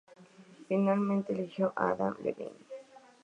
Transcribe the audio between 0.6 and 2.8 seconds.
Finalmente, eligió a Adam Levine.